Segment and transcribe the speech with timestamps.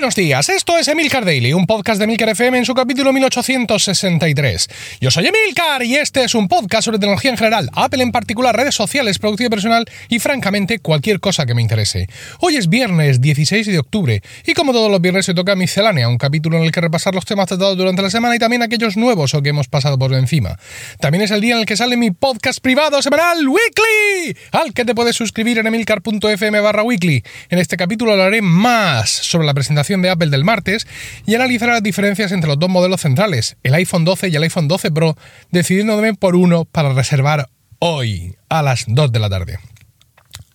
[0.00, 4.68] Buenos días, esto es Emilcar Daily, un podcast de Emilcar FM en su capítulo 1863.
[4.98, 8.56] Yo soy Emilcar y este es un podcast sobre tecnología en general, Apple en particular,
[8.56, 12.08] redes sociales, productividad personal y francamente cualquier cosa que me interese.
[12.38, 16.16] Hoy es viernes 16 de octubre y como todos los viernes se toca miscelánea, un
[16.16, 19.34] capítulo en el que repasar los temas tratados durante la semana y también aquellos nuevos
[19.34, 20.58] o que hemos pasado por encima.
[20.98, 24.86] También es el día en el que sale mi podcast privado semanal Weekly, al que
[24.86, 27.22] te puedes suscribir en emilcar.fm barra weekly.
[27.50, 30.86] En este capítulo hablaré más sobre la presentación de Apple del martes
[31.26, 34.68] y analizaré las diferencias entre los dos modelos centrales, el iPhone 12 y el iPhone
[34.68, 35.16] 12 Pro,
[35.50, 37.48] decidiéndome por uno para reservar
[37.80, 39.58] hoy a las 2 de la tarde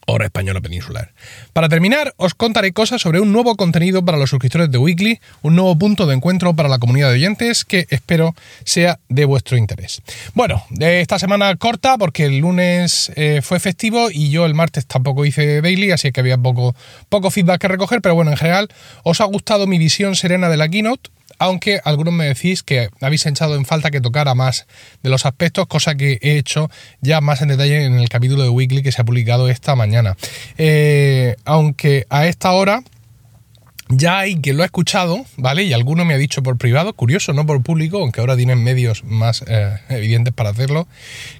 [0.06, 1.14] hora española peninsular.
[1.54, 5.56] Para terminar, os contaré cosas sobre un nuevo contenido para los suscriptores de Weekly, un
[5.56, 10.02] nuevo punto de encuentro para la comunidad de oyentes que espero sea de vuestro interés.
[10.34, 15.26] Bueno, esta semana corta porque el lunes eh, fue festivo y yo el martes tampoco
[15.26, 16.76] hice daily, así que había poco,
[17.10, 18.70] poco feedback que recoger, pero bueno, en general
[19.04, 21.10] os ha gustado mi visión serena de la keynote
[21.40, 24.68] aunque algunos me decís que habéis echado en falta que tocara más
[25.04, 26.70] de los aspectos, cosa que he hecho
[27.02, 30.16] ya más en detalle en el capítulo de Weekly que se ha publicado esta mañana.
[30.58, 32.84] Eh, aunque a esta hora
[33.90, 35.64] ya hay quien lo ha escuchado, ¿vale?
[35.64, 39.04] Y alguno me ha dicho por privado, curioso, no por público, aunque ahora tienen medios
[39.04, 40.88] más eh, evidentes para hacerlo,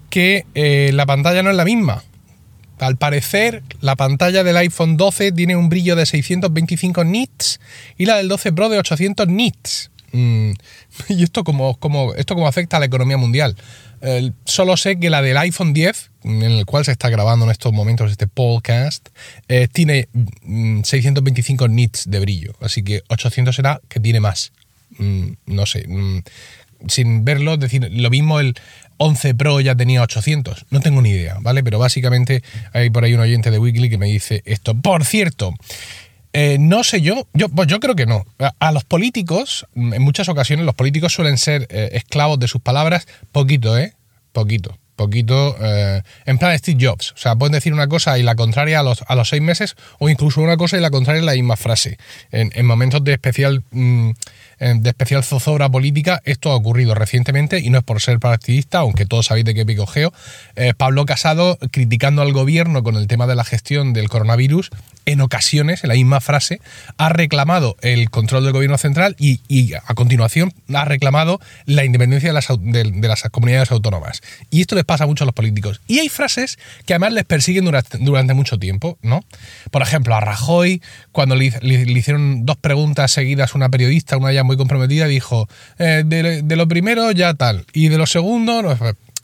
[0.10, 2.04] que eh, la pantalla no es la misma.
[2.80, 7.60] Al parecer, la pantalla del iPhone 12 tiene un brillo de 625 nits
[7.98, 9.92] y la del 12 Pro de 800 nits.
[10.12, 10.52] Mm,
[11.10, 13.56] ¿Y esto cómo, esto afecta a la economía mundial?
[14.44, 17.74] solo sé que la del iPhone 10, en el cual se está grabando en estos
[17.74, 19.10] momentos este podcast,
[19.48, 20.10] eh, tiene
[20.84, 22.54] 625 mm, nits de brillo.
[22.62, 24.52] Así que 800 será que tiene más.
[25.00, 25.88] Mm, no sé
[26.88, 28.56] sin verlo, decir, lo mismo el
[28.98, 31.64] 11 Pro ya tenía 800, no tengo ni idea, ¿vale?
[31.64, 32.44] Pero básicamente
[32.74, 34.76] hay por ahí un oyente de Weekly que me dice esto.
[34.76, 35.54] Por cierto,
[36.34, 38.26] eh, no sé yo, yo, pues yo creo que no.
[38.60, 43.08] A, los políticos, en muchas ocasiones, los políticos suelen ser eh, esclavos de sus palabras,
[43.32, 43.94] poquito, ¿eh?
[44.32, 47.12] Poquito poquito eh, en plan Steve Jobs.
[47.12, 49.76] O sea, pueden decir una cosa y la contraria a los, a los seis meses,
[50.00, 51.98] o incluso una cosa y la contraria en la misma frase.
[52.32, 54.12] En, momentos de especial, mm,
[54.60, 59.06] de especial zozobra política, esto ha ocurrido recientemente y no es por ser partidista, aunque
[59.06, 60.14] todos sabéis de qué pico geo.
[60.56, 64.72] Eh, Pablo Casado criticando al gobierno con el tema de la gestión del coronavirus
[65.06, 66.62] en ocasiones, en la misma frase,
[66.98, 69.40] ha reclamado el control del gobierno central y,
[69.74, 74.22] a continuación ha reclamado la independencia de las, de, las, comunidades autónomas.
[74.50, 75.82] Y esto les pasa mucho a los políticos.
[75.88, 79.24] Y hay frases que además les persiguen durante, durante mucho tiempo, ¿no?
[79.72, 84.58] Por ejemplo, a Rajoy, cuando le, hicieron dos preguntas seguidas una periodista, una ya muy
[84.58, 85.48] comprometida, dijo,
[85.78, 88.72] eh, de, de, lo primero ya tal, y de lo segundo, no,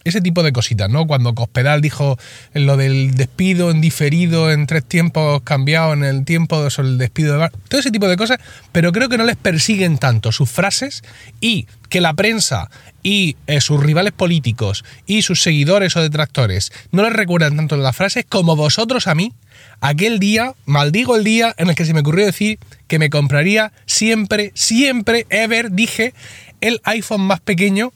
[0.04, 1.08] ese tipo de cositas, ¿no?
[1.08, 2.18] Cuando Cospedal dijo
[2.54, 7.38] lo del despido en diferido en tres tiempos cambiado en el tiempo sobre el despido
[7.38, 8.40] de todo ese tipo de cosas,
[8.72, 11.04] pero creo que no les persiguen tanto sus frases
[11.40, 12.70] y que la prensa
[13.04, 17.96] y eh, sus rivales políticos y sus seguidores o detractores no les recuerdan tanto las
[17.96, 19.34] frases como vosotros a mí
[19.82, 23.74] aquel día, maldigo el día en el que se me ocurrió decir que me compraría
[23.86, 26.14] siempre, siempre, ever, dije,
[26.62, 27.92] el iPhone más pequeño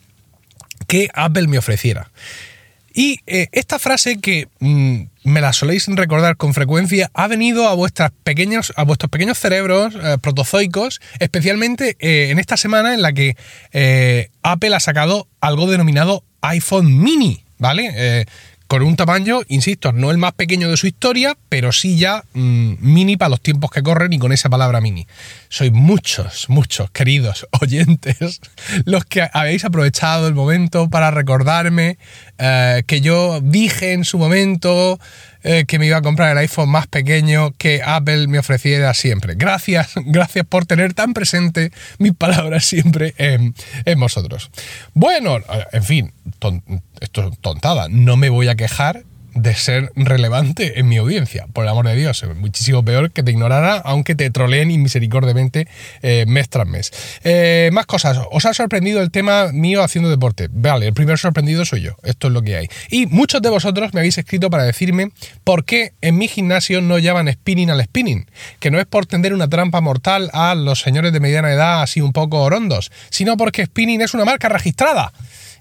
[0.87, 2.11] que Apple me ofreciera.
[2.97, 7.73] Y eh, esta frase que mm, me la soléis recordar con frecuencia ha venido a,
[7.73, 13.11] vuestras pequeños, a vuestros pequeños cerebros eh, protozoicos, especialmente eh, en esta semana en la
[13.11, 13.35] que
[14.43, 18.25] Apple ha sacado algo denominado iPhone mini, ¿vale?
[18.67, 22.73] Con un tamaño, insisto, no el más pequeño de su historia, pero sí ya mm,
[22.79, 25.07] mini para los tiempos que corren y con esa palabra mini.
[25.49, 28.41] Sois muchos, muchos queridos oyentes
[28.85, 31.97] los que habéis aprovechado el momento para recordarme
[32.37, 34.99] eh, que yo dije en su momento
[35.47, 39.35] eh, que me iba a comprar el iPhone más pequeño que Apple me ofreciera siempre.
[39.35, 43.53] Gracias, gracias por tener tan presente mis palabras siempre en,
[43.99, 44.49] vosotros.
[44.95, 45.37] Bueno,
[45.71, 46.13] en fin,
[46.99, 47.89] esto es tontada.
[47.89, 49.03] No me voy a quejar
[49.35, 51.45] de ser relevante en mi audiencia.
[51.53, 55.67] Por el amor de Dios, muchísimo peor que te ignorara, aunque te troleen inmisericordiamente
[56.01, 56.91] eh, mes tras mes.
[57.23, 58.17] Eh, más cosas.
[58.31, 60.47] ¿Os ha sorprendido el tema mío haciendo deporte?
[60.51, 61.97] Vale, el primer sorprendido soy yo.
[62.03, 62.67] Esto es lo que hay.
[62.89, 65.11] Y muchos de vosotros me habéis escrito para decirme
[65.43, 68.25] por qué en mi gimnasio no llaman spinning al spinning.
[68.59, 71.99] Que no es por tender una trampa mortal a los señores de mediana edad así
[71.99, 75.11] un poco orondos, sino porque spinning es una marca registrada.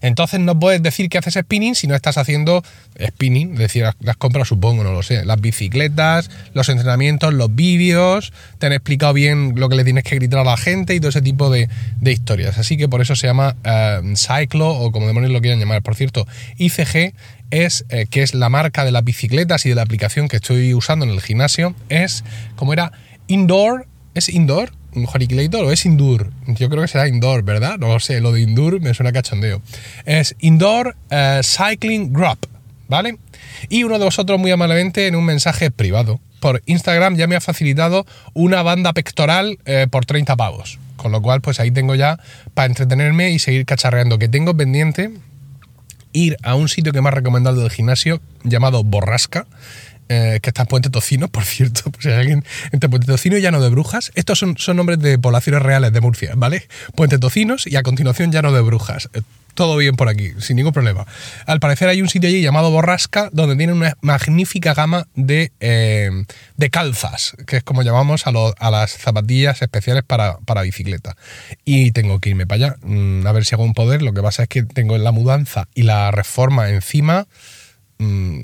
[0.04, 2.62] Entonces no puedes decir que haces spinning si no estás haciendo
[3.02, 8.30] spinning, es decir, las compras supongo, no lo sé, las bicicletas, los entrenamientos, los vídeos,
[8.58, 11.08] te han explicado bien lo que le tienes que gritar a la gente y todo
[11.08, 11.70] ese tipo de,
[12.02, 12.58] historias.
[12.58, 15.80] Así que por eso se llama uh, Cyclo o como demonios lo quieran llamar.
[15.80, 16.26] Por cierto,
[16.58, 17.14] ICG
[17.50, 20.74] es, eh, que es la marca de las bicicletas y de la aplicación que estoy
[20.74, 22.24] usando en el gimnasio, es
[22.56, 22.92] como era
[23.26, 24.70] Indoor, ¿es Indoor?
[24.94, 26.30] Horiculator o es Indoor.
[26.46, 27.78] Yo creo que será Indoor, ¿verdad?
[27.78, 29.62] No lo sé, lo de Indoor me suena cachondeo.
[30.04, 32.46] Es Indoor eh, Cycling Group,
[32.88, 33.18] ¿vale?
[33.68, 37.40] Y uno de vosotros muy amablemente en un mensaje privado por Instagram ya me ha
[37.40, 38.04] facilitado
[38.34, 40.78] una banda pectoral eh, por 30 pavos.
[40.98, 42.18] Con lo cual, pues ahí tengo ya
[42.52, 44.18] para entretenerme y seguir cacharreando.
[44.18, 45.10] Que tengo pendiente
[46.12, 49.46] ir a un sitio que me ha recomendado del gimnasio llamado Borrasca.
[50.08, 53.40] Eh, que está en Puente Tocino, por cierto, si hay alguien entre Puente Tocino y
[53.40, 54.12] Llano de Brujas.
[54.14, 56.68] Estos son, son nombres de poblaciones reales de Murcia, ¿vale?
[56.94, 59.08] Puente Tocinos y a continuación Llano de Brujas
[59.54, 61.06] todo bien por aquí, sin ningún problema.
[61.46, 66.10] Al parecer hay un sitio allí llamado Borrasca, donde tiene una magnífica gama de, eh,
[66.56, 71.16] de calzas, que es como llamamos a, a las zapatillas especiales para, para, bicicleta.
[71.64, 74.02] Y tengo que irme para allá, mm, a ver si hago un poder.
[74.02, 77.26] Lo que pasa es que tengo la mudanza y la reforma encima.
[77.98, 78.40] Mm,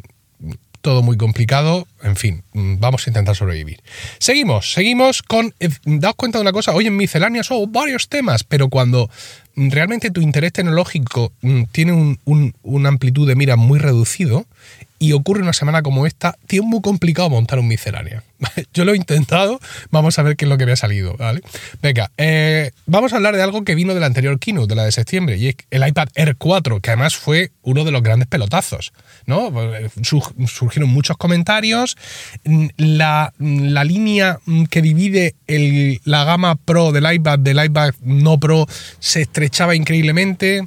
[0.81, 3.81] todo muy complicado, en fin, mm, vamos a intentar sobrevivir.
[4.19, 8.45] Seguimos, seguimos con, eh, daos cuenta de una cosa, hoy en misceláneas son varios temas,
[8.45, 9.11] pero cuando
[9.57, 12.19] realmente tu interés tecnológico mm, tiene
[12.63, 14.47] una amplitud de mira muy reducido
[15.03, 18.23] y ocurre una semana como esta, tiene muy complicado montar un miscelánea.
[18.75, 19.59] Yo lo he intentado,
[19.91, 21.41] vamos a ver qué es lo que me ha salido, ¿vale?
[21.81, 24.85] Venga, eh, vamos a hablar de algo que vino de la anterior keynote, de la
[24.85, 28.29] de septiembre, y es el iPad Air 4, que además fue uno de los grandes
[28.29, 28.93] pelotazos,
[29.25, 29.51] ¿no?
[29.51, 31.90] Pues, eh, surgieron muchos comentarios,
[32.45, 35.35] mm, la, la línea mm, que divide
[36.05, 38.67] la gama Pro del iPad del iPad no Pro
[38.99, 40.67] se estrechaba increíblemente,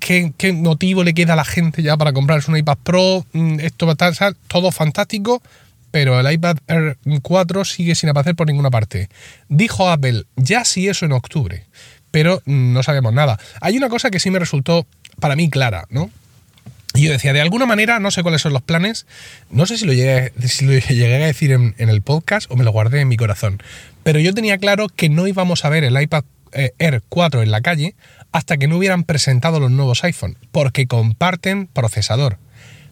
[0.00, 3.26] ¿Qué, ¿Qué, motivo le queda a la gente ya para comprarse un iPad Pro?
[3.60, 5.42] Esto va a estar todo fantástico,
[5.90, 9.08] pero el iPad Air 4 sigue sin aparecer por ninguna parte.
[9.48, 11.66] Dijo Apple, ya sí eso en octubre,
[12.10, 13.38] pero no sabemos nada.
[13.60, 14.86] Hay una cosa que sí me resultó
[15.20, 16.10] para mí clara, ¿no?
[16.94, 19.06] Y yo decía, de alguna manera, no sé cuáles son los planes,
[19.50, 22.64] no sé si lo llegué, si lo llegué a decir en, el podcast o me
[22.64, 23.62] lo guardé en mi corazón,
[24.02, 27.50] pero yo tenía claro que no íbamos a ver el iPad eh, Air 4 en
[27.50, 27.94] la calle
[28.32, 32.38] hasta que no hubieran presentado los nuevos iPhone, porque comparten procesador.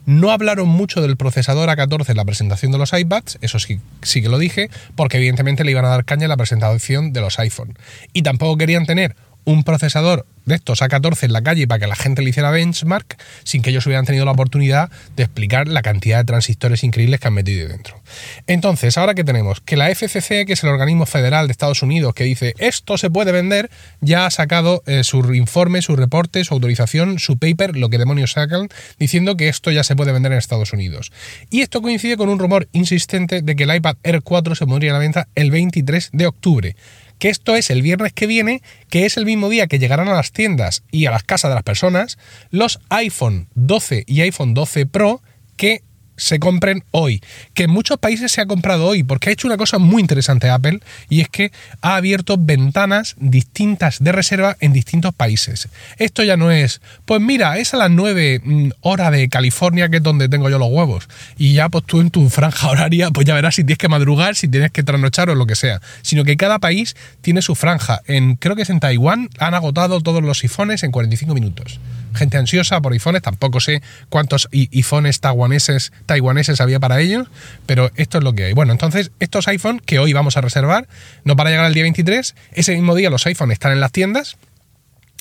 [0.05, 4.23] No hablaron mucho del procesador A14 en la presentación de los iPads, eso sí, sí
[4.23, 7.41] que lo dije, porque evidentemente le iban a dar caña en la presentación de los
[7.41, 7.77] iPhone.
[8.13, 9.17] Y tampoco querían tener
[9.47, 13.17] un procesador de estos A14 en la calle para que la gente le hiciera benchmark
[13.45, 17.29] sin que ellos hubieran tenido la oportunidad de explicar la cantidad de transistores increíbles que
[17.29, 18.01] han metido dentro.
[18.47, 22.15] Entonces, ahora que tenemos que la FCC, que es el organismo federal de Estados Unidos,
[22.15, 23.71] que dice esto se puede vender,
[24.01, 28.33] ya ha sacado eh, su informe, su reporte, su autorización, su paper, lo que demonios
[28.33, 28.69] sacan,
[28.99, 31.13] diciendo que esto ya se puede vender en Estados Unidos.
[31.51, 34.91] Y esto coincide con un rumor insistente de que el iPad Air 4 se pondría
[34.91, 36.77] a la venta el 23 de octubre
[37.19, 40.15] que esto es el viernes que viene, que es el mismo día que llegarán a
[40.15, 42.19] las tiendas y a las casas de las personas
[42.51, 45.23] los iPhone 12 y iPhone 12 Pro
[45.57, 45.83] que
[46.17, 47.23] se compren hoy,
[47.55, 50.49] que en muchos países se ha comprado hoy, porque ha hecho una cosa muy interesante
[50.49, 55.69] Apple, y es que ha abierto ventanas distintas de reserva en distintos países.
[55.99, 59.99] Esto ya no es, pues mira, es a las 9 mm, horas de California, que
[59.99, 63.27] es donde tengo yo los huevos, y ya pues tú en tu franja horaria, pues
[63.27, 66.25] ya verás si tienes que madrugar, si tienes que trasnochar o lo que sea, sino
[66.25, 68.01] que cada país tiene su franja.
[68.07, 71.81] En, creo que es en Taiwán, han agotado todos los sifones en 45 minutos
[72.17, 77.29] gente ansiosa por iPhones, tampoco sé cuántos iPhones taiwaneses, taiwaneses había para ellos,
[77.67, 78.53] pero esto es lo que hay.
[78.53, 80.89] Bueno, entonces estos iPhones que hoy vamos a reservar,
[81.25, 84.37] no para llegar al día 23, ese mismo día los iPhones están en las tiendas,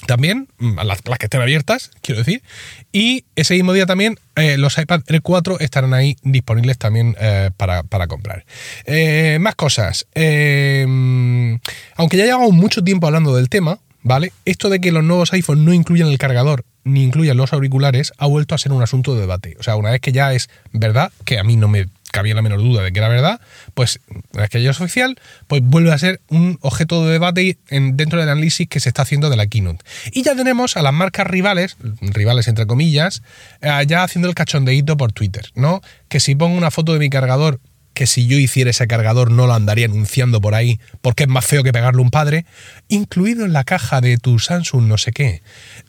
[0.06, 2.44] también, mm, las, que estén abiertas, quiero decir.
[2.92, 7.50] Y ese mismo día también eh, los iPad Air 4 estarán ahí disponibles también eh,
[7.58, 8.46] para, comprar.
[8.86, 10.06] Eh, más cosas.
[10.14, 14.32] aunque ya llevamos mucho tiempo hablando del tema, ¿vale?
[14.46, 18.28] Esto de que los nuevos iPhones no incluyen el cargador ni incluyen los auriculares, ha
[18.28, 19.58] vuelto a ser un asunto de debate.
[19.60, 22.44] O sea, una vez que ya es verdad, que a mí no me cabía la
[22.44, 23.42] menor duda de que era verdad,
[23.74, 24.00] pues
[24.32, 27.98] una vez que ya es oficial, pues vuelve a ser un objeto de debate en,
[27.98, 29.84] dentro del análisis que se está haciendo de la keynote.
[30.12, 33.24] Y ya tenemos a las marcas rivales, rivales entre comillas,
[33.62, 35.82] eh, ya haciendo el cachondeíto por Twitter, ¿no?
[36.08, 37.60] Que si pongo una foto de mi cargador
[37.96, 41.46] que si yo hiciera ese cargador no lo andaría anunciando por ahí porque es más
[41.46, 42.46] feo que pegarle un padre,
[42.90, 45.42] incluido en la caja de tu Samsung no sé qué.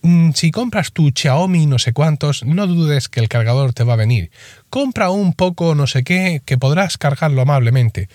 [0.03, 3.95] Mm, si compras tu Xiaomi no sé cuántos, no dudes que el cargador te va
[3.95, 4.31] a venir.
[4.71, 8.09] Compra un poco no sé qué que podrás cargarlo amablemente.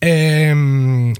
[0.00, 1.14] Em,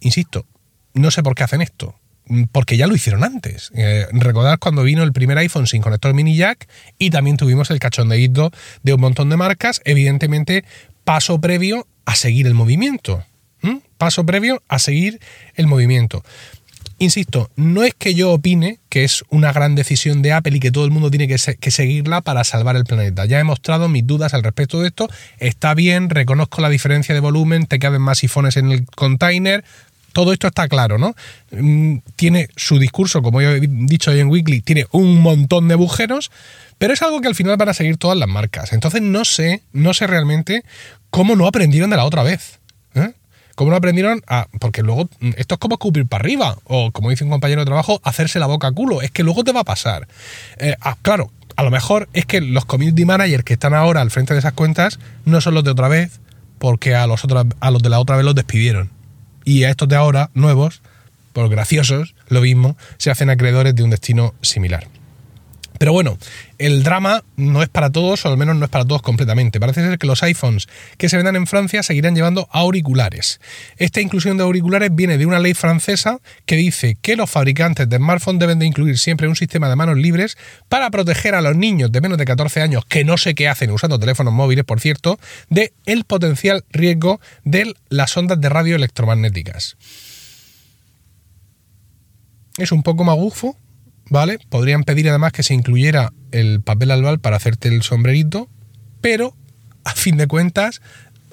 [0.00, 0.46] insisto,
[0.94, 1.94] no sé por qué hacen esto
[2.26, 3.70] mm, porque ya lo hicieron antes.
[3.74, 7.78] Eh, recordad cuando vino el primer iPhone sin conector mini jack y también tuvimos el
[7.78, 8.50] cachondeíto
[8.82, 10.64] de un montón de marcas, evidentemente
[11.08, 13.24] paso previo a seguir el movimiento.
[13.96, 15.18] Paso previo a seguir
[15.54, 16.22] el movimiento.
[16.98, 20.70] Insisto, no es que yo opine que es una gran decisión de Apple y que
[20.70, 23.24] todo el mundo tiene que, que, seguirla para salvar el planeta.
[23.24, 25.08] Ya he mostrado mis dudas al respecto de esto.
[25.38, 29.64] Está bien, reconozco la diferencia de volumen, te caben más sifones en el container,
[30.12, 31.14] todo esto está claro, ¿no?
[31.50, 36.30] Mm, tiene su discurso, como he dicho hoy en Weekly, tiene un montón de agujeros,
[36.78, 38.72] pero es algo que al final van a seguir todas las marcas.
[38.72, 40.64] Entonces no sé, no sé realmente
[41.10, 42.58] cómo no aprendieron de la otra vez.
[42.94, 43.12] ¿eh?
[43.54, 44.46] ¿Cómo no aprendieron a.?
[44.60, 46.56] Porque luego mm, esto es como escupir para arriba.
[46.64, 49.02] O como dice un compañero de trabajo, hacerse la boca a culo.
[49.02, 50.06] Es que luego te va a pasar.
[50.58, 54.12] Eh, ah, claro, a lo mejor es que los community managers que están ahora al
[54.12, 56.20] frente de esas cuentas no son los de otra vez,
[56.60, 58.90] porque a los, otros, a los de la otra vez los despidieron.
[59.48, 60.82] Y a estos de ahora, nuevos,
[61.32, 64.86] por graciosos, lo mismo, se hacen acreedores de un destino similar.
[65.78, 66.18] Pero bueno,
[66.58, 69.60] el drama no es para todos, o al menos no es para todos completamente.
[69.60, 73.40] Parece ser que los iPhones que se vendan en Francia seguirán llevando auriculares.
[73.76, 77.96] Esta inclusión de auriculares viene de una ley francesa que dice que los fabricantes de
[77.96, 80.36] smartphones deben de incluir siempre un sistema de manos libres
[80.68, 83.70] para proteger a los niños de menos de 14 años, que no sé qué hacen
[83.70, 85.18] usando teléfonos móviles, por cierto,
[85.48, 89.76] de el potencial riesgo de las ondas de radio electromagnéticas.
[92.56, 93.56] Es un poco magufo,
[94.10, 94.38] ¿vale?
[94.48, 98.48] Podrían pedir además que se incluyera el papel albal para hacerte el sombrerito,
[99.00, 99.34] pero
[99.84, 100.80] a fin de cuentas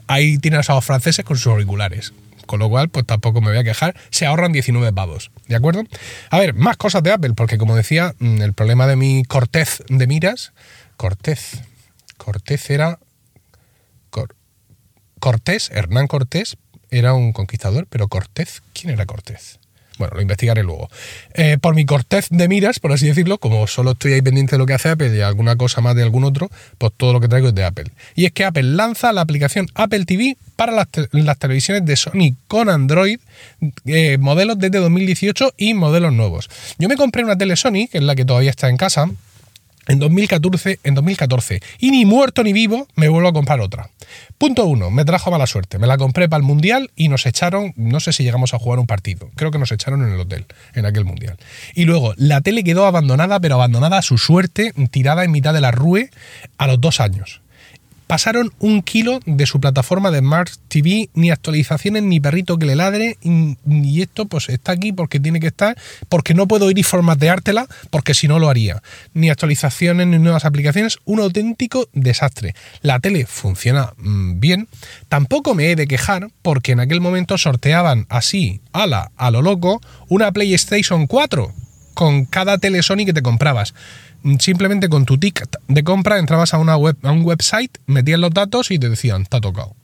[0.08, 2.13] ahí tienes a los franceses con sus auriculares.
[2.46, 3.96] Con lo cual, pues tampoco me voy a quejar.
[4.12, 5.32] Se ahorran 19 pavos.
[5.48, 5.84] ¿De acuerdo?
[6.29, 9.84] A ver, más cosas de Apple, porque como decía, mm, el problema de mi cortez
[9.89, 10.53] de miras.
[10.96, 11.62] Cortez.
[12.17, 13.00] Cortez era.
[15.20, 16.58] Cortés, Hernán Cortés,
[16.91, 19.60] era un conquistador, pero Cortez, ¿quién era Cortés?
[19.97, 20.89] Bueno, lo investigaré luego.
[21.33, 24.57] Eh, por mi cortez de miras, por así decirlo, como solo estoy ahí pendiente de
[24.57, 27.27] lo que hace Apple y alguna cosa más de algún otro, pues todo lo que
[27.27, 27.91] traigo es de Apple.
[28.15, 32.69] Y es que Apple lanza la aplicación Apple TV para las, televisiones de Sony con
[32.69, 33.19] Android,
[33.85, 36.49] eh, modelos desde 2018 y modelos nuevos.
[36.77, 39.09] Yo me compré una tele Sony, que es la que todavía está en casa,
[39.88, 41.62] en 2014, en 2014.
[41.80, 43.89] Y ni muerto ni vivo me vuelvo a comprar otra.
[44.38, 45.80] Punto uno, me trajo mala suerte.
[45.80, 48.80] Me la compré para el Mundial y nos echaron, no sé si llegamos a jugar
[48.80, 49.30] un partido.
[49.36, 51.38] Creo que nos echaron en el hotel, en aquel Mundial.
[51.74, 55.62] Y luego, la tele quedó abandonada, pero abandonada a su suerte, tirada en mitad de
[55.62, 56.10] la rue
[56.58, 57.42] a los dos años
[58.07, 62.75] pasaron un kilo de su plataforma de Smart TV, ni actualizaciones, ni perrito que le
[62.75, 65.77] ladre, y, esto pues está aquí porque tiene que estar,
[66.09, 68.81] porque no puedo ir y formateártela, porque si no lo haría.
[69.13, 72.55] Ni actualizaciones, ni nuevas aplicaciones, un auténtico desastre.
[72.81, 74.67] La tele funciona mm, bien,
[75.09, 79.81] tampoco me he de quejar, porque en aquel momento sorteaban así, ala, a lo loco,
[80.09, 81.53] una PlayStation 4
[81.95, 83.74] con cada tele Sony que te comprabas
[84.39, 88.32] simplemente con tu ticket de compra entrabas a, una web, a un website, metías los
[88.32, 89.75] datos y te decían, está tocado.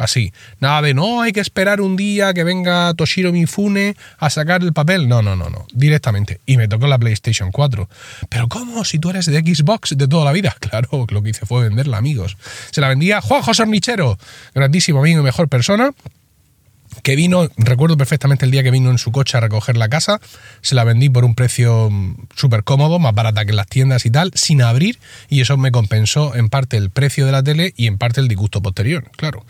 [0.00, 0.32] Así.
[0.60, 4.72] Nada de no, hay que esperar un día que venga Toshiro Mifune a sacar el
[4.72, 5.08] papel.
[5.08, 5.66] No, no, no, no.
[5.74, 6.40] Directamente.
[6.46, 7.86] Y me tocó la PlayStation 4.
[8.30, 8.82] Pero ¿cómo?
[8.86, 10.56] Si tú eres de Xbox de toda la vida.
[10.70, 12.36] Claro, lo que hice fue venderla, amigos.
[12.70, 14.16] Se la vendía Juan José Ornichero,
[14.54, 15.92] grandísimo amigo y mejor persona
[17.02, 20.20] que vino, recuerdo perfectamente el día que vino en su coche a recoger la casa,
[20.60, 24.10] se la vendí por un precio mm, súper cómodo, más barata que las tiendas y
[24.10, 27.86] tal, sin abrir, y eso me compensó en parte el precio de la tele y
[27.86, 29.44] en parte el disgusto posterior, claro.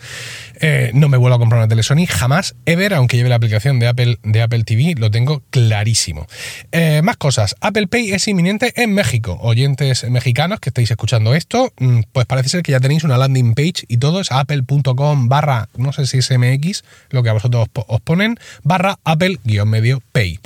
[0.60, 3.78] Eh, no me vuelvo a comprar una tele Sony, jamás, ever, aunque lleve la aplicación
[3.78, 6.26] de Apple, de Apple TV, lo tengo clarísimo.
[6.72, 9.38] Eh, más cosas, Apple Pay es inminente en México.
[9.40, 13.54] Oyentes mexicanos que estáis escuchando esto, mm, pues parece ser que ya tenéis una landing
[13.54, 17.68] page y todo es apple.com barra, no sé si es MX, lo que a vosotros
[17.86, 20.38] os ponen, barra Apple-medio Pay.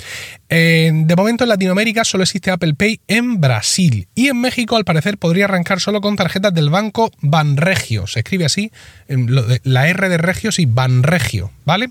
[0.48, 5.18] De momento en Latinoamérica solo existe Apple Pay en Brasil y en México al parecer
[5.18, 8.06] podría arrancar solo con tarjetas del banco Banregio.
[8.06, 8.70] Se escribe así,
[9.08, 11.90] la R de Regio y Banregio, ¿vale?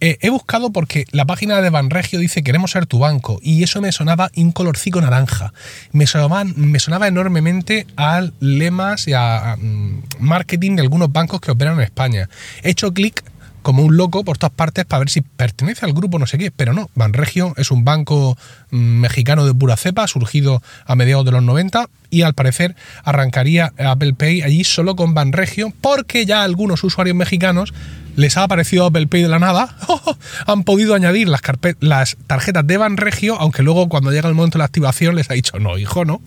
[0.00, 3.80] Eh, he buscado porque la página de Banregio dice queremos ser tu banco y eso
[3.80, 5.52] me sonaba un colorcico naranja.
[5.92, 11.50] Me sonaba, me sonaba enormemente a lemas y a, mm, marketing de algunos bancos que
[11.50, 12.28] operan en España.
[12.62, 13.22] He hecho clic
[13.62, 16.50] como un loco por todas partes para ver si pertenece al grupo no sé qué,
[16.50, 18.36] pero no, Banregio es un banco
[18.70, 23.72] mm, mexicano de pura cepa, surgido a mediados de los 90 y al parecer arrancaría
[23.78, 27.72] Apple Pay allí solo con Banregio porque ya algunos usuarios mexicanos
[28.16, 29.76] les ha aparecido Apple Pay de la nada,
[30.46, 31.40] han podido añadir las,
[31.80, 35.34] las tarjetas de Banregio, aunque luego cuando llega el momento de la activación les ha
[35.34, 36.20] dicho no, hijo, no.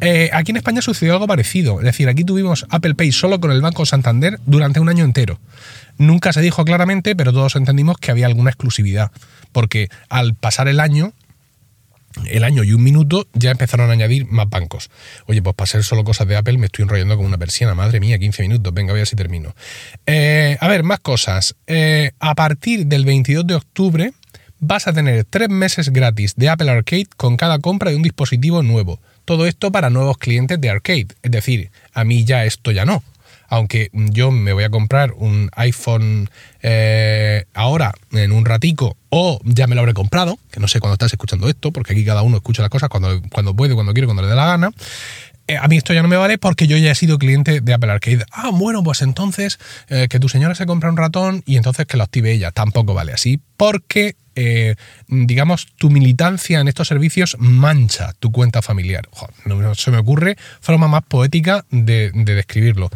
[0.00, 3.52] Eh, aquí en España sucedió algo parecido, es decir, aquí tuvimos Apple Pay solo con
[3.52, 5.40] el Banco Santander durante un año entero.
[5.98, 9.10] Nunca se dijo claramente, pero todos entendimos que había alguna exclusividad,
[9.52, 11.12] porque al pasar el año,
[12.26, 14.90] el año y un minuto ya empezaron a añadir más bancos.
[15.26, 18.00] Oye, pues para ser solo cosas de Apple me estoy enrollando como una persiana, madre
[18.00, 19.54] mía, 15 minutos, venga, voy a ver si termino.
[20.06, 21.54] Eh, a ver, más cosas.
[21.66, 24.12] Eh, a partir del 22 de octubre
[24.58, 28.62] vas a tener tres meses gratis de Apple Arcade con cada compra de un dispositivo
[28.62, 29.00] nuevo.
[29.24, 31.08] Todo esto para nuevos clientes de Arcade.
[31.22, 33.02] Es decir, a mí ya esto ya no
[33.50, 36.30] aunque yo me voy a comprar un iPhone
[36.62, 40.94] eh, ahora, en un ratico, o ya me lo habré comprado, que no sé cuándo
[40.94, 44.06] estás escuchando esto, porque aquí cada uno escucha las cosas cuando, cuando puede, cuando quiere,
[44.06, 44.70] cuando le dé la gana.
[45.48, 47.74] Eh, a mí esto ya no me vale porque yo ya he sido cliente de
[47.74, 48.24] Apple Arcade.
[48.30, 51.96] Ah, bueno, pues entonces eh, que tu señora se compra un ratón y entonces que
[51.96, 52.52] lo active ella.
[52.52, 54.14] Tampoco vale así porque,
[55.08, 59.08] digamos, tu militancia en estos servicios mancha tu cuenta familiar.
[59.44, 62.88] no se me ocurre forma más poética de describirlo.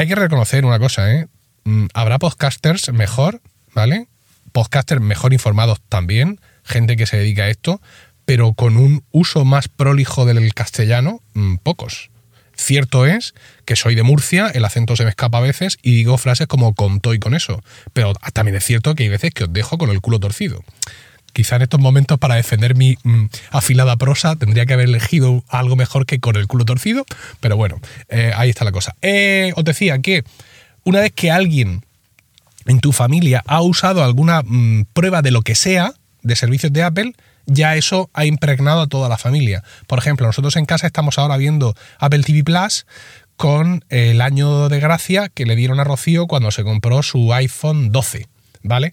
[0.00, 1.26] Hay que reconocer una cosa, ¿eh?
[1.64, 3.42] Mm, habrá podcasters mejor,
[3.74, 4.08] ¿vale?
[4.50, 7.82] Podcasters mejor informados también, gente que se dedica a esto,
[8.24, 12.08] pero con un uso más prolijo del castellano, mm, pocos.
[12.56, 13.34] Cierto es
[13.66, 16.74] que soy de Murcia, el acento se me escapa a veces y digo frases como
[16.74, 17.62] contó y con eso.
[17.92, 20.64] Pero también es cierto que hay veces que os dejo con el culo torcido.
[21.32, 25.76] Quizá en estos momentos para defender mi mm, afilada prosa tendría que haber elegido algo
[25.76, 27.04] mejor que con el culo torcido,
[27.40, 28.94] pero bueno, eh, ahí está la cosa.
[29.02, 30.24] Eh, os decía que
[30.84, 31.84] una vez que alguien
[32.66, 36.82] en tu familia ha usado alguna mm, prueba de lo que sea, de servicios de
[36.82, 37.14] Apple,
[37.46, 39.62] ya eso ha impregnado a toda la familia.
[39.86, 42.86] Por ejemplo, nosotros en casa estamos ahora viendo Apple TV Plus
[43.36, 47.90] con el año de gracia que le dieron a Rocío cuando se compró su iPhone
[47.90, 48.28] 12,
[48.62, 48.92] ¿vale?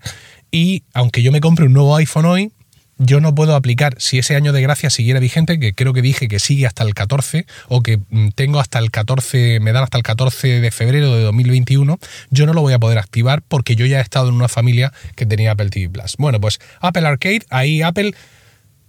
[0.52, 2.52] Y aunque yo me compre un nuevo iPhone hoy,
[3.00, 6.28] yo no puedo aplicar, si ese año de gracia siguiera vigente, que creo que dije
[6.28, 9.98] que sigue hasta el 14, o que mm, tengo hasta el 14, me dan hasta
[9.98, 12.00] el 14 de febrero de 2021,
[12.32, 14.92] yo no lo voy a poder activar porque yo ya he estado en una familia
[15.16, 16.16] que tenía Apple TV Plus.
[16.18, 18.16] Bueno, pues Apple Arcade, ahí Apple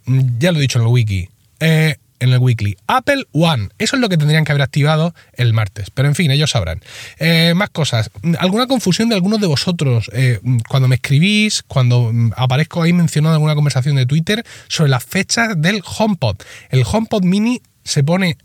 [0.08, 1.28] Mm, ya lo he dicho en el wiki,
[1.60, 2.76] eh, en el weekly.
[2.86, 6.30] Apple One, eso es lo que tendrían que haber activado el martes, pero en fin,
[6.30, 6.80] ellos sabrán.
[7.18, 12.32] Eh, más cosas, alguna confusión de algunos de vosotros eh, cuando me escribís, cuando mm,
[12.36, 16.36] aparezco ahí mencionado en alguna conversación de Twitter sobre las fechas del HomePod.
[16.70, 18.36] El HomePod Mini se pone,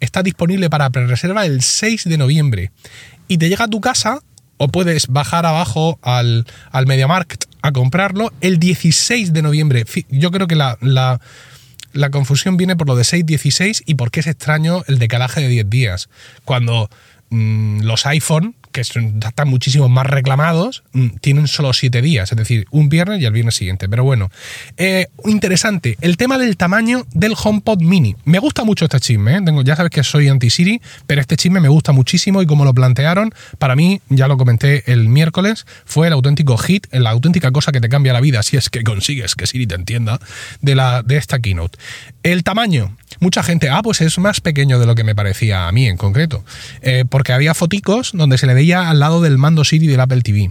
[0.00, 2.72] está disponible para pre-reserva el 6 de noviembre
[3.28, 4.20] y te llega a tu casa
[4.56, 9.84] o puedes bajar abajo al, al MediaMarkt a comprarlo el 16 de noviembre.
[10.10, 11.20] Yo creo que la, la,
[11.92, 15.70] la confusión viene por lo de 6-16 y porque es extraño el decalaje de 10
[15.70, 16.08] días.
[16.44, 16.90] Cuando
[17.30, 22.66] mm, los iPhone que están muchísimo más reclamados, mm, tienen solo siete días, es decir,
[22.70, 23.88] un viernes y el viernes siguiente.
[23.88, 24.30] Pero bueno,
[24.76, 28.16] eh, interesante, el tema del tamaño del HomePod Mini.
[28.24, 29.40] Me gusta mucho este chisme, ¿eh?
[29.64, 33.32] Ya sabes que soy anti-Siri, pero este chisme me gusta muchísimo y como lo plantearon,
[33.58, 37.80] para mí, ya lo comenté el miércoles, fue el auténtico hit, la auténtica cosa que
[37.80, 40.18] te cambia la vida, si es que consigues que Siri te entienda,
[40.60, 41.78] de, la, de esta keynote.
[42.22, 45.72] El tamaño, mucha gente, ah, pues es más pequeño de lo que me parecía a
[45.72, 46.44] mí en concreto,
[46.82, 50.22] eh, porque había foticos donde se le veía al lado del mando Siri del Apple
[50.22, 50.50] TV.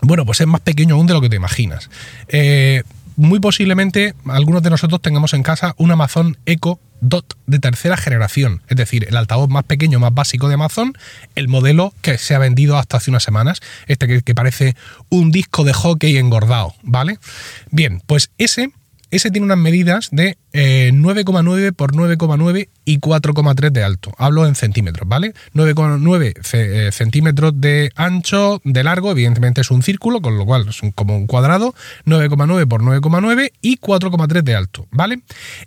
[0.00, 1.90] Bueno, pues es más pequeño aún de lo que te imaginas.
[2.28, 2.82] Eh,
[3.16, 8.62] muy posiblemente algunos de nosotros tengamos en casa un Amazon Echo Dot de tercera generación,
[8.68, 10.94] es decir, el altavoz más pequeño, más básico de Amazon,
[11.34, 14.76] el modelo que se ha vendido hasta hace unas semanas, este que, que parece
[15.10, 17.18] un disco de hockey engordado, ¿vale?
[17.70, 18.72] Bien, pues ese
[19.12, 24.14] ese tiene unas medidas de 9,9 eh, por 9,9 y 4,3 de alto.
[24.16, 25.34] Hablo en centímetros, ¿vale?
[25.54, 30.80] 9,9 eh, centímetros de ancho, de largo, evidentemente es un círculo, con lo cual es
[30.94, 31.74] como un cuadrado.
[32.06, 35.20] 9,9 por 9,9 y 4,3 de alto, ¿vale?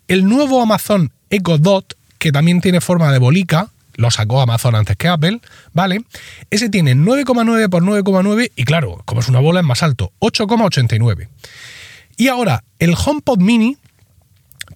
[0.08, 4.98] El nuevo Amazon Echo Dot, que también tiene forma de bolica, lo sacó Amazon antes
[4.98, 5.40] que Apple,
[5.72, 6.04] ¿vale?
[6.50, 11.28] Ese tiene 9,9 por 9,9 y claro, como es una bola es más alto, 8,89.
[12.18, 13.78] Y ahora, el HomePod Mini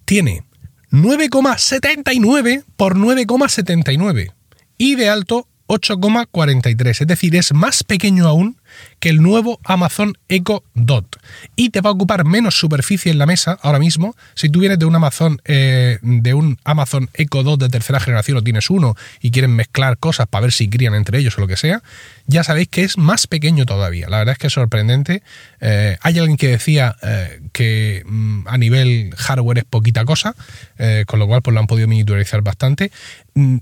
[0.04, 0.44] tiene
[0.90, 4.32] 9,79 por 9,79
[4.76, 7.02] y de alto 8,43.
[7.02, 8.56] Es decir, es más pequeño aún
[8.98, 11.20] que el nuevo Amazon Echo Dot.
[11.54, 14.16] Y te va a ocupar menos superficie en la mesa ahora mismo.
[14.34, 18.38] Si tú vienes de un Amazon, eh, de un Amazon Echo Dot de tercera generación
[18.38, 21.46] o tienes uno y quieren mezclar cosas para ver si crían entre ellos o lo
[21.46, 21.84] que sea,
[22.26, 24.08] ya sabéis que es más pequeño todavía.
[24.08, 25.22] La verdad es que es sorprendente.
[25.60, 30.34] Eh, hay alguien que decía eh, que mm, a nivel hardware es poquita cosa,
[31.06, 32.90] con lo cual pues lo han podido miniaturizar bastante
[33.34, 33.58] mm,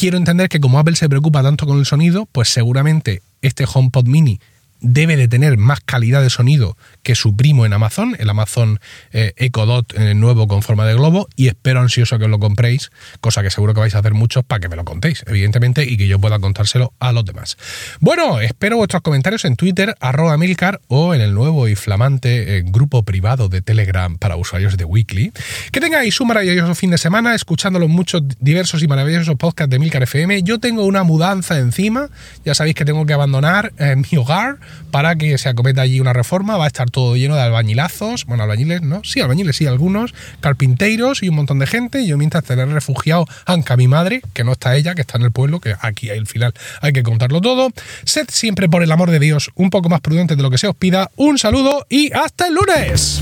[0.00, 4.06] quiero entender que como Apple se preocupa tanto con el sonido, pues seguramente este HomePod
[4.06, 4.40] mini
[4.80, 8.80] debe de tener más calidad de sonido que su primo en Amazon, el Amazon
[9.12, 12.38] eh, Echo Dot eh, nuevo con forma de globo, y espero ansioso que os lo
[12.38, 12.90] compréis,
[13.20, 15.96] cosa que seguro que vais a hacer muchos para que me lo contéis, evidentemente, y
[15.96, 17.56] que yo pueda contárselo a los demás.
[18.00, 22.62] Bueno, espero vuestros comentarios en Twitter, arroba Milcar, o en el nuevo y flamante eh,
[22.64, 25.32] grupo privado de Telegram para usuarios de Weekly.
[25.72, 29.78] Que tengáis un maravilloso fin de semana, escuchando los muchos diversos y maravillosos podcasts de
[29.78, 30.42] Milcar FM.
[30.42, 32.08] Yo tengo una mudanza encima,
[32.44, 34.58] ya sabéis que tengo que abandonar mi hogar,
[34.90, 36.56] para que se acometa allí una reforma.
[36.56, 38.26] Va a estar todo lleno de albañilazos.
[38.26, 39.02] Bueno, albañiles, ¿no?
[39.04, 40.14] Sí, albañiles, sí, algunos.
[40.40, 42.06] Carpinteiros y un montón de gente.
[42.06, 45.32] Yo mientras tener refugiado Anca, mi madre, que no está ella, que está en el
[45.32, 47.70] pueblo, que aquí al final hay que contarlo todo.
[48.04, 50.68] Sed siempre, por el amor de Dios, un poco más prudente de lo que se
[50.68, 51.10] os pida.
[51.16, 53.20] Un saludo y hasta el lunes.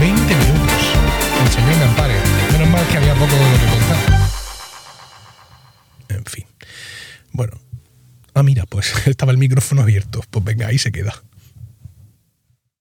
[0.00, 0.82] 20 minutos.
[1.44, 2.14] El señor me ampare.
[2.52, 4.22] Menos mal que había poco de lo que contar.
[6.08, 6.46] En fin.
[7.32, 7.61] Bueno.
[8.34, 10.22] Ah, mira, pues estaba el micrófono abierto.
[10.30, 11.14] Pues venga, ahí se queda.